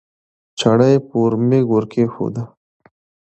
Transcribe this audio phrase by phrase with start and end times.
[0.59, 2.43] چړه یې په ورمېږ ورکېښوده